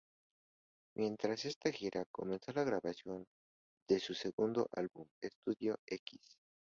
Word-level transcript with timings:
Mientras 0.97 1.45
esta 1.45 1.71
gira, 1.71 2.05
comenzó 2.11 2.51
la 2.53 2.63
grabación 2.63 3.23
de 3.87 3.99
su 3.99 4.15
segundo 4.15 4.67
álbum 4.75 5.05
de 5.21 5.27
estudio, 5.27 5.77
"x". 5.85 6.17